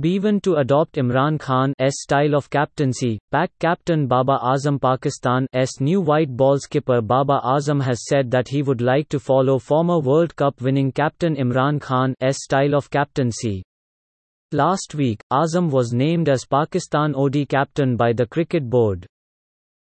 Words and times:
Bevan 0.00 0.40
to 0.40 0.54
adopt 0.54 0.94
Imran 0.94 1.38
Khan's 1.38 1.74
style 2.00 2.34
of 2.34 2.48
captaincy. 2.48 3.18
Pack 3.30 3.50
captain 3.58 4.06
Babar 4.06 4.40
Azam 4.40 4.80
Pakistan's 4.80 5.80
new 5.80 6.00
white 6.00 6.34
ball 6.34 6.58
skipper 6.58 7.02
Babar 7.02 7.42
Azam 7.42 7.82
has 7.82 8.06
said 8.06 8.30
that 8.30 8.48
he 8.48 8.62
would 8.62 8.80
like 8.80 9.10
to 9.10 9.20
follow 9.20 9.58
former 9.58 9.98
World 9.98 10.34
Cup 10.36 10.62
winning 10.62 10.90
captain 10.90 11.36
Imran 11.36 11.80
Khan's 11.80 12.16
style 12.30 12.74
of 12.74 12.88
captaincy. 12.88 13.62
Last 14.52 14.94
week, 14.94 15.22
Azam 15.30 15.70
was 15.70 15.92
named 15.92 16.30
as 16.30 16.46
Pakistan 16.46 17.14
ODI 17.14 17.44
captain 17.44 17.96
by 17.96 18.14
the 18.14 18.26
cricket 18.26 18.70
board. 18.70 19.06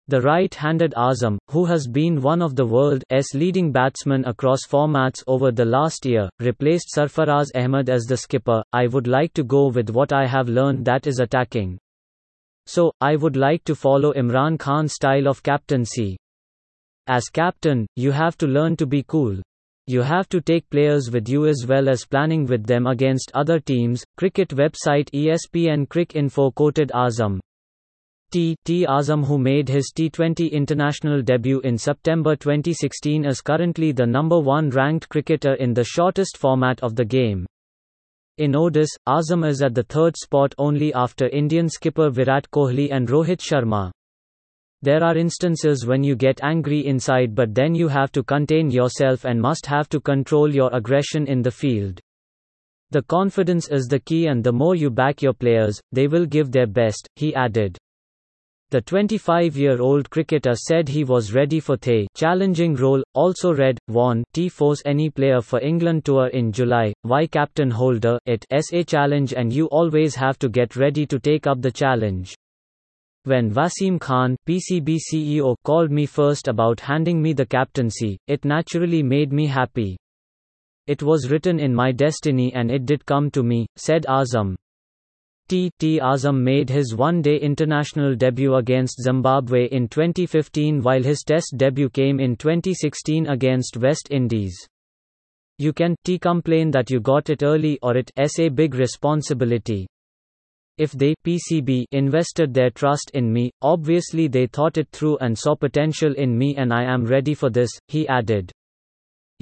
The 0.09 0.21
right-handed 0.21 0.95
Azam, 0.97 1.39
who 1.49 1.65
has 1.67 1.87
been 1.87 2.21
one 2.21 2.43
of 2.43 2.57
the 2.57 2.67
world's 2.67 3.05
leading 3.35 3.71
batsmen 3.71 4.25
across 4.25 4.67
formats 4.69 5.23
over 5.29 5.53
the 5.53 5.65
last 5.65 6.05
year, 6.05 6.29
replaced 6.41 6.89
Sarfaraz 6.97 7.47
Ahmed 7.55 7.89
as 7.89 8.03
the 8.03 8.17
skipper. 8.17 8.65
I 8.73 8.89
would 8.89 9.07
like 9.07 9.33
to 9.35 9.45
go 9.45 9.69
with 9.69 9.91
what 9.91 10.13
I 10.13 10.27
have 10.27 10.49
learned 10.49 10.85
that 10.87 11.07
is 11.07 11.21
attacking. 11.21 11.79
So, 12.67 12.93
I 13.01 13.15
would 13.15 13.37
like 13.37 13.63
to 13.65 13.77
follow 13.77 14.13
Imran 14.13 14.59
Khan's 14.59 14.95
style 14.95 15.29
of 15.29 15.43
captaincy. 15.43 16.17
As 17.07 17.29
captain, 17.29 17.87
you 17.95 18.11
have 18.11 18.37
to 18.39 18.47
learn 18.47 18.77
to 18.77 18.87
be 18.87 19.05
cool. 19.05 19.41
You 19.87 20.03
have 20.03 20.29
to 20.31 20.41
take 20.41 20.69
players 20.71 21.11
with 21.13 21.29
you 21.29 21.47
as 21.47 21.65
well 21.69 21.89
as 21.89 22.05
planning 22.05 22.47
with 22.47 22.67
them 22.67 22.87
against 22.87 23.33
other 23.35 23.61
teams. 23.61 24.05
Cricket 24.17 24.49
website 24.51 25.11
ESPN 25.13 25.87
Cricinfo 25.89 26.55
quoted 26.55 26.91
Azam. 26.95 27.41
T. 28.33 28.57
T. 28.65 28.87
Azam 28.87 29.27
who 29.27 29.37
made 29.37 29.69
his 29.69 29.93
T20 29.95 30.51
international 30.53 31.21
debut 31.21 31.61
in 31.61 31.77
September 31.77 32.35
2016 32.35 33.27
is 33.27 33.43
currently 33.43 33.93
the 33.93 34.07
number 34.07 34.41
one 34.41 34.71
ranked 34.71 35.07
cricketer 35.11 35.53
in 35.57 35.75
the 35.75 35.85
shortest 35.85 36.39
format 36.39 36.83
of 36.83 36.97
the 36.97 37.05
game. 37.05 37.45
In 38.39 38.53
ODIs, 38.53 38.89
Azam 39.07 39.47
is 39.47 39.61
at 39.61 39.75
the 39.75 39.83
third 39.83 40.17
spot 40.17 40.55
only 40.57 40.95
after 40.95 41.29
Indian 41.29 41.69
skipper 41.69 42.09
Virat 42.09 42.51
Kohli 42.51 42.91
and 42.91 43.07
Rohit 43.07 43.43
Sharma. 43.43 43.91
There 44.81 45.05
are 45.05 45.19
instances 45.19 45.85
when 45.85 46.03
you 46.03 46.17
get 46.17 46.43
angry 46.43 46.87
inside 46.87 47.35
but 47.35 47.55
then 47.55 47.75
you 47.75 47.89
have 47.89 48.13
to 48.13 48.23
contain 48.23 48.71
yourself 48.71 49.27
and 49.27 49.39
must 49.39 49.67
have 49.67 49.91
to 49.91 50.01
control 50.01 50.55
your 50.55 50.75
aggression 50.75 51.27
in 51.27 51.43
the 51.43 51.51
field. 51.51 52.01
The 52.93 53.03
confidence 53.03 53.69
is 53.69 53.89
the 53.89 54.01
key 54.01 54.29
and 54.29 54.43
the 54.43 54.53
more 54.53 54.75
you 54.75 54.89
back 54.89 55.21
your 55.21 55.35
players, 55.35 55.79
they 55.93 56.07
will 56.07 56.25
give 56.25 56.51
their 56.51 56.67
best, 56.67 57.07
he 57.17 57.35
added. 57.35 57.77
The 58.73 58.81
25-year-old 58.81 60.09
cricketer 60.09 60.55
said 60.55 60.89
he 60.89 61.05
was 61.05 61.35
ready 61.35 61.61
for 61.61 61.77
the 61.77 62.07
challenging 62.15 62.75
role. 62.75 63.03
Also 63.13 63.53
read, 63.53 63.77
won 63.87 64.25
T-Force 64.33 64.81
any 64.87 65.11
player 65.11 65.43
for 65.43 65.61
England 65.61 66.07
tour 66.07 66.29
in 66.29 66.53
July. 66.53 66.95
Why 67.03 67.27
captain 67.27 67.71
holder 67.71 68.19
it 68.25 68.47
SA 68.51 68.85
challenge 68.85 69.35
and 69.35 69.53
you 69.53 69.67
always 69.67 70.15
have 70.15 70.39
to 70.39 70.49
get 70.49 70.75
ready 70.75 71.05
to 71.05 71.19
take 71.19 71.47
up 71.47 71.61
the 71.61 71.71
challenge. 71.71 72.35
When 73.25 73.53
Wasim 73.53 74.01
Khan, 74.01 74.39
PCB 74.49 75.01
CEO, 75.13 75.55
called 75.65 75.91
me 75.91 76.07
first 76.07 76.49
about 76.49 76.81
handing 76.81 77.21
me 77.21 77.35
the 77.35 77.45
captaincy, 77.45 78.19
it 78.27 78.47
naturally 78.47 79.03
made 79.03 79.35
me 79.35 79.49
happy. 79.49 79.99
It 80.87 81.03
was 81.03 81.31
written 81.31 81.61
in 81.61 81.75
my 81.75 81.93
destiny 81.93 82.55
and 82.55 82.71
it 82.71 82.87
did 82.87 83.05
come 83.05 83.31
to 83.33 83.43
me, 83.43 83.67
said 83.77 84.07
Azam. 84.09 84.57
T. 85.49 85.71
T. 85.79 86.01
Azam 86.01 86.43
made 86.43 86.71
his 86.71 86.95
one-day 86.95 87.39
international 87.39 88.15
debut 88.15 88.55
against 88.55 89.03
Zimbabwe 89.03 89.69
in 89.69 89.89
2015 89.89 90.83
while 90.83 91.03
his 91.03 91.23
test 91.27 91.55
debut 91.57 91.91
came 91.91 92.21
in 92.21 92.37
2016 92.37 93.27
against 93.27 93.77
West 93.77 94.09
Indies. 94.11 94.57
You 95.59 95.73
can 95.73 95.95
T 96.05 96.19
complain 96.19 96.71
that 96.71 96.91
you 96.91 97.01
got 97.01 97.31
it 97.31 97.43
early 97.43 97.79
or 97.83 97.97
it 97.97 98.11
s 98.17 98.39
a 98.39 98.49
big 98.49 98.75
responsibility. 98.75 99.87
If 100.79 100.93
they 100.93 101.15
PCB 101.25 101.85
invested 101.93 102.55
their 102.55 102.71
trust 102.71 103.11
in 103.15 103.33
me, 103.33 103.51
obviously 103.61 104.29
they 104.29 104.47
thought 104.47 104.79
it 104.79 104.89
through 104.91 105.19
and 105.19 105.39
saw 105.39 105.55
potential 105.55 106.15
in 106.15 106.37
me 106.37 106.57
and 106.57 106.73
I 106.73 106.85
am 106.85 107.05
ready 107.05 107.35
for 107.35 107.51
this, 107.51 107.71
he 107.89 108.09
added. 108.09 108.51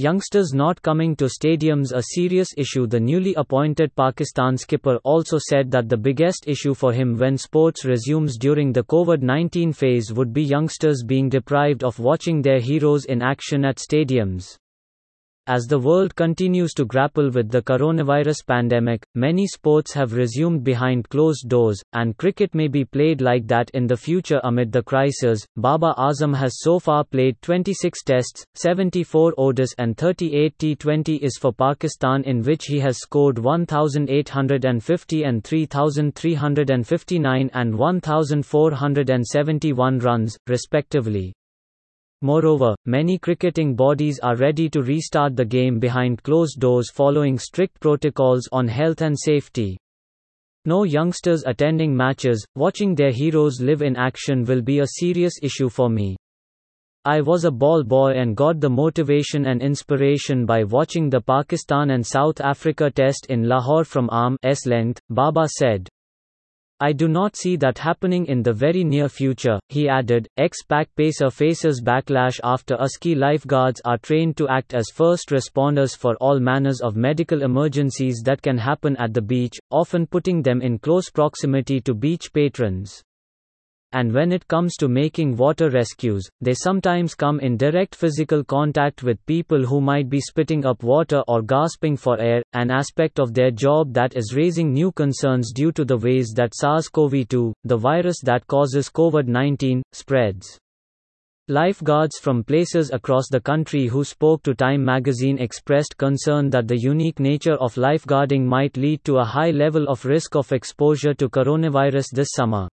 Youngsters 0.03 0.55
not 0.55 0.81
coming 0.81 1.15
to 1.17 1.27
stadiums 1.27 1.93
a 1.93 2.03
serious 2.03 2.49
issue 2.57 2.87
The 2.87 2.99
newly 2.99 3.35
appointed 3.35 3.95
Pakistan 3.95 4.57
skipper 4.57 4.97
also 5.05 5.37
said 5.39 5.71
that 5.73 5.91
the 5.91 5.99
biggest 5.99 6.49
issue 6.49 6.73
for 6.73 6.91
him 6.91 7.19
when 7.19 7.37
sports 7.37 7.85
resumes 7.85 8.39
during 8.39 8.73
the 8.73 8.85
COVID-19 8.85 9.77
phase 9.77 10.11
would 10.11 10.33
be 10.33 10.43
youngsters 10.43 11.03
being 11.07 11.29
deprived 11.29 11.85
of 11.85 11.99
watching 11.99 12.41
their 12.41 12.61
heroes 12.61 13.05
in 13.05 13.21
action 13.21 13.63
at 13.67 13.77
stadiums. 13.77 14.57
As 15.51 15.67
the 15.67 15.81
world 15.81 16.15
continues 16.15 16.73
to 16.75 16.85
grapple 16.85 17.29
with 17.29 17.51
the 17.51 17.61
coronavirus 17.61 18.47
pandemic, 18.47 19.05
many 19.17 19.49
sports 19.49 19.93
have 19.95 20.13
resumed 20.13 20.63
behind 20.63 21.09
closed 21.09 21.49
doors, 21.49 21.83
and 21.93 22.17
cricket 22.17 22.55
may 22.55 22.69
be 22.69 22.85
played 22.85 23.21
like 23.21 23.49
that 23.49 23.69
in 23.75 23.89
the 23.89 23.97
future 23.97 24.41
amid 24.45 24.71
the 24.71 24.85
crisis. 24.85 25.45
Babar 25.57 25.97
Azam 25.97 26.37
has 26.37 26.61
so 26.61 26.79
far 26.79 27.03
played 27.03 27.35
26 27.43 28.05
tests, 28.05 28.45
74 28.55 29.35
ODIs, 29.37 29.75
and 29.79 29.97
38 29.97 30.57
T20 30.57 31.19
is 31.19 31.37
for 31.37 31.53
Pakistan, 31.53 32.23
in 32.23 32.45
which 32.45 32.67
he 32.67 32.79
has 32.79 32.99
scored 32.99 33.37
1,850 33.37 35.25
and 35.25 35.43
3,359 35.43 37.51
and 37.55 37.77
1,471 37.77 39.99
runs, 39.99 40.39
respectively. 40.47 41.35
Moreover, 42.23 42.75
many 42.85 43.17
cricketing 43.17 43.75
bodies 43.75 44.19
are 44.19 44.37
ready 44.37 44.69
to 44.71 44.83
restart 44.83 45.37
the 45.37 45.45
game 45.45 45.79
behind 45.79 46.23
closed 46.23 46.61
doors 46.61 46.91
following 46.91 47.39
strict 47.39 47.81
protocols 47.81 48.49
on 48.53 48.69
health 48.69 49.01
and 49.01 49.19
safety. 49.19 49.79
No 50.67 50.85
youngsters 50.85 51.45
attending 51.47 51.97
matches, 51.97 52.47
watching 52.55 52.95
their 52.95 53.11
heroes 53.11 53.63
live 53.63 53.81
in 53.81 53.97
action 53.97 54.45
will 54.45 54.61
be 54.61 54.81
a 54.81 54.87
serious 54.99 55.35
issue 55.43 55.71
for 55.71 55.89
me. 55.89 56.17
I 57.07 57.23
was 57.23 57.47
a 57.47 57.51
ball 57.51 57.83
boy 57.83 58.11
and 58.11 58.37
got 58.37 58.61
the 58.61 58.69
motivation 58.69 59.47
and 59.47 59.63
inspiration 59.63 60.45
by 60.45 60.65
watching 60.65 61.09
the 61.09 61.23
Pakistan 61.23 61.93
and 61.93 62.07
South 62.07 62.43
Africa 62.43 62.91
test 62.91 63.27
in 63.31 63.49
Lahore 63.49 63.85
from 63.85 64.11
arm's 64.13 64.67
length, 64.67 65.01
Babar 65.09 65.49
said. 65.49 65.89
I 66.83 66.93
do 66.93 67.09
not 67.09 67.37
see 67.37 67.57
that 67.57 67.77
happening 67.77 68.25
in 68.25 68.43
the 68.43 68.55
very 68.55 68.85
near 68.85 69.11
future, 69.11 69.61
he 69.69 69.87
added. 69.87 70.27
Ex 70.39 70.63
Pac 70.63 70.89
Pacer 70.97 71.31
faces 71.31 71.83
backlash 71.85 72.41
after 72.43 72.77
ASCI 72.77 73.15
lifeguards 73.17 73.83
are 73.85 73.99
trained 73.99 74.39
to 74.39 74.49
act 74.49 74.73
as 74.73 74.87
first 74.95 75.29
responders 75.29 75.95
for 75.95 76.17
all 76.23 76.41
manners 76.41 76.81
of 76.81 76.97
medical 76.97 77.43
emergencies 77.43 78.23
that 78.25 78.41
can 78.41 78.57
happen 78.57 78.97
at 78.97 79.13
the 79.13 79.21
beach, 79.21 79.59
often 79.71 80.07
putting 80.07 80.41
them 80.41 80.63
in 80.63 80.79
close 80.79 81.11
proximity 81.11 81.83
to 81.83 81.93
beach 81.93 82.33
patrons 82.33 83.03
and 83.93 84.13
when 84.13 84.33
it 84.33 84.47
comes 84.49 84.77
to 84.77 84.89
making 84.89 85.37
water 85.37 85.71
rescues, 85.71 86.29
they 86.41 86.55
sometimes 86.55 87.15
come 87.15 87.41
in 87.41 87.57
direct 87.57 87.95
physical 87.95 88.45
contact 88.45 89.03
with 89.03 89.25
people 89.27 89.65
who 89.65 89.81
might 89.81 90.09
be 90.09 90.21
spitting 90.21 90.65
up 90.65 90.83
water 90.83 91.23
or 91.29 91.43
gasping 91.43 91.97
for 91.97 92.21
air, 92.21 92.43
an 92.53 92.71
aspect 92.71 93.19
of 93.19 93.35
their 93.35 93.51
job 93.51 93.93
that 93.93 94.17
is 94.17 94.35
raising 94.35 94.73
new 94.73 94.93
concerns 94.93 95.53
due 95.53 95.73
to 95.73 95.85
the 95.85 95.97
ways 95.97 96.33
that 96.37 96.55
SARS 96.55 96.89
CoV 96.89 97.29
2, 97.29 97.53
the 97.65 97.77
virus 97.77 98.21
that 98.23 98.47
causes 98.47 98.89
COVID 98.89 99.27
19, 99.27 99.83
spreads. 99.93 100.59
Lifeguards 101.49 102.17
from 102.17 102.45
places 102.45 102.93
across 102.93 103.29
the 103.29 103.41
country 103.41 103.89
who 103.89 104.05
spoke 104.05 104.45
to 104.45 104.55
Time 104.55 104.85
magazine 104.85 105.37
expressed 105.39 105.97
concern 105.99 106.49
that 106.51 106.69
the 106.69 106.79
unique 106.79 107.19
nature 107.19 107.57
of 107.57 107.75
lifeguarding 107.75 108.45
might 108.45 108.77
lead 108.77 109.03
to 109.05 109.17
a 109.17 109.25
high 109.25 109.51
level 109.51 109.89
of 109.89 110.05
risk 110.05 110.37
of 110.37 110.53
exposure 110.53 111.13
to 111.15 111.29
coronavirus 111.29 112.07
this 112.13 112.29
summer. 112.37 112.69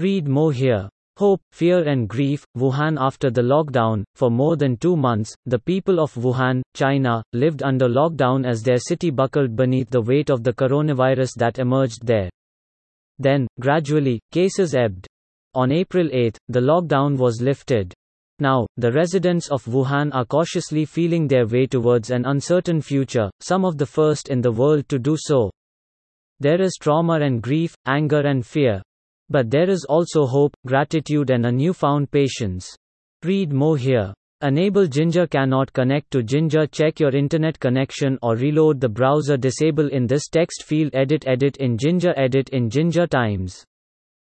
Read 0.00 0.26
more 0.26 0.50
here. 0.50 0.88
Hope, 1.18 1.42
fear 1.52 1.86
and 1.86 2.08
grief, 2.08 2.42
Wuhan 2.56 2.96
after 2.98 3.28
the 3.30 3.42
lockdown. 3.42 4.02
For 4.14 4.30
more 4.30 4.56
than 4.56 4.78
two 4.78 4.96
months, 4.96 5.34
the 5.44 5.58
people 5.58 6.00
of 6.00 6.14
Wuhan, 6.14 6.62
China, 6.74 7.22
lived 7.34 7.62
under 7.62 7.86
lockdown 7.86 8.48
as 8.48 8.62
their 8.62 8.78
city 8.78 9.10
buckled 9.10 9.54
beneath 9.54 9.90
the 9.90 10.00
weight 10.00 10.30
of 10.30 10.42
the 10.42 10.54
coronavirus 10.54 11.34
that 11.36 11.58
emerged 11.58 12.06
there. 12.06 12.30
Then, 13.18 13.46
gradually, 13.60 14.20
cases 14.32 14.74
ebbed. 14.74 15.06
On 15.52 15.70
April 15.70 16.08
8, 16.10 16.38
the 16.48 16.60
lockdown 16.60 17.18
was 17.18 17.42
lifted. 17.42 17.92
Now, 18.38 18.66
the 18.78 18.92
residents 18.92 19.50
of 19.50 19.66
Wuhan 19.66 20.14
are 20.14 20.24
cautiously 20.24 20.86
feeling 20.86 21.28
their 21.28 21.46
way 21.46 21.66
towards 21.66 22.10
an 22.10 22.24
uncertain 22.24 22.80
future, 22.80 23.28
some 23.40 23.66
of 23.66 23.76
the 23.76 23.84
first 23.84 24.30
in 24.30 24.40
the 24.40 24.50
world 24.50 24.88
to 24.88 24.98
do 24.98 25.18
so. 25.18 25.50
There 26.38 26.62
is 26.62 26.78
trauma 26.80 27.20
and 27.20 27.42
grief, 27.42 27.74
anger 27.84 28.20
and 28.20 28.46
fear, 28.46 28.80
but 29.30 29.50
there 29.50 29.70
is 29.70 29.86
also 29.88 30.26
hope, 30.26 30.54
gratitude, 30.66 31.30
and 31.30 31.46
a 31.46 31.52
newfound 31.52 32.10
patience. 32.10 32.76
Read 33.24 33.52
more 33.52 33.76
here. 33.76 34.12
Enable 34.42 34.86
Ginger 34.86 35.26
cannot 35.26 35.72
connect 35.72 36.10
to 36.10 36.22
Ginger. 36.22 36.66
Check 36.66 36.98
your 36.98 37.14
internet 37.14 37.60
connection 37.60 38.18
or 38.22 38.36
reload 38.36 38.80
the 38.80 38.88
browser. 38.88 39.36
Disable 39.36 39.88
in 39.88 40.06
this 40.06 40.28
text 40.28 40.64
field 40.64 40.94
edit 40.94 41.24
edit 41.26 41.58
in 41.58 41.76
Ginger 41.78 42.14
edit 42.16 42.48
in 42.48 42.70
Ginger 42.70 43.06
Times. 43.06 43.64